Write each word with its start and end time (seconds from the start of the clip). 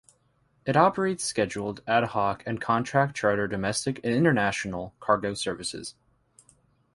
It 0.65 0.75
operates 0.75 1.23
scheduled, 1.23 1.83
ad 1.85 2.03
hoc 2.05 2.41
and 2.47 2.59
contract 2.59 3.15
charter 3.15 3.47
domestic 3.47 3.99
and 4.03 4.11
international 4.11 4.95
cargo 4.99 5.35
services. 5.35 5.93